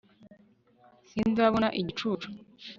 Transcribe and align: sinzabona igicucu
sinzabona 1.09 1.67
igicucu 1.79 2.27